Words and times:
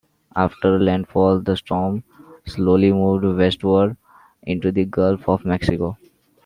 After 0.35 0.79
landfall, 0.79 1.41
the 1.41 1.55
storm 1.55 2.03
slowly 2.47 2.91
moved 2.91 3.23
westward 3.37 3.97
into 4.41 4.71
the 4.71 4.85
Gulf 4.85 5.29
of 5.29 5.45
Mexico. 5.45 5.95